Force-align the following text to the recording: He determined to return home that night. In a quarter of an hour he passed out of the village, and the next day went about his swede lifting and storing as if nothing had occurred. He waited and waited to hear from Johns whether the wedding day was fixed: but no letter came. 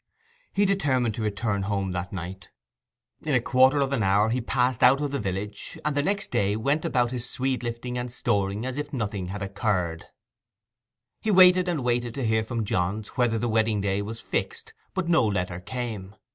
He 0.51 0.65
determined 0.65 1.13
to 1.13 1.21
return 1.21 1.61
home 1.61 1.91
that 1.91 2.11
night. 2.11 2.49
In 3.21 3.35
a 3.35 3.39
quarter 3.39 3.81
of 3.81 3.93
an 3.93 4.01
hour 4.01 4.29
he 4.31 4.41
passed 4.41 4.81
out 4.81 4.99
of 4.99 5.11
the 5.11 5.19
village, 5.19 5.77
and 5.85 5.95
the 5.95 6.01
next 6.01 6.31
day 6.31 6.55
went 6.55 6.83
about 6.83 7.11
his 7.11 7.29
swede 7.29 7.61
lifting 7.61 7.99
and 7.99 8.11
storing 8.11 8.65
as 8.65 8.77
if 8.77 8.91
nothing 8.91 9.27
had 9.27 9.43
occurred. 9.43 10.07
He 11.19 11.29
waited 11.29 11.67
and 11.67 11.83
waited 11.83 12.15
to 12.15 12.25
hear 12.25 12.43
from 12.43 12.65
Johns 12.65 13.09
whether 13.09 13.37
the 13.37 13.47
wedding 13.47 13.79
day 13.79 14.01
was 14.01 14.21
fixed: 14.21 14.73
but 14.95 15.07
no 15.07 15.23
letter 15.23 15.59
came. 15.59 16.15